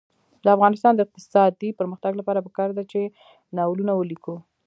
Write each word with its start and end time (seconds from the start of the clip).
د 0.43 0.45
افغانستان 0.55 0.93
د 0.95 0.99
اقتصادي 1.05 1.69
پرمختګ 1.79 2.11
لپاره 2.19 2.43
پکار 2.47 2.69
ده 2.77 2.83
چې 2.91 3.01
ناولونه 3.57 3.93
ولیکو. 3.95 4.35